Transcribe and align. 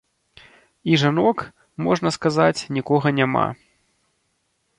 І 0.93 0.97
жанок, 1.01 1.37
можна 1.89 2.09
сказаць, 2.17 2.57
нікога 2.79 3.07
няма. 3.19 3.45